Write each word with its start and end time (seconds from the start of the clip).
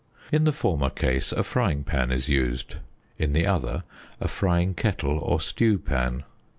In 0.31 0.45
the 0.45 0.51
former 0.51 0.89
case 0.89 1.31
a 1.31 1.43
frying 1.43 1.83
pan 1.83 2.11
is 2.11 2.27
used, 2.27 2.77
in 3.19 3.33
the 3.33 3.45
other 3.45 3.83
a 4.19 4.27
frying 4.27 4.73
kettle 4.73 5.19
or 5.19 5.39
stewpan. 5.39 6.23